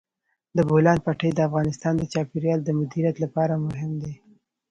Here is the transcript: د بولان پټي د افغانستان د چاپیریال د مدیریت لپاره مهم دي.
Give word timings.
د 0.55 0.57
بولان 0.69 0.97
پټي 1.05 1.29
د 1.33 1.39
افغانستان 1.49 1.93
د 1.97 2.03
چاپیریال 2.13 2.59
د 2.63 2.69
مدیریت 2.79 3.15
لپاره 3.23 3.53
مهم 3.67 3.91
دي. 4.03 4.13